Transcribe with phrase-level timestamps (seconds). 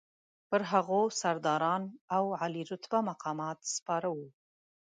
[0.49, 1.83] پر هغو سرداران
[2.15, 4.25] او عالي رتبه مقامات سپاره وو.